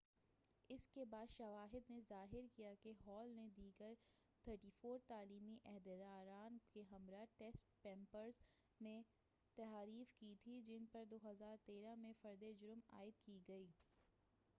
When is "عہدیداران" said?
5.65-6.57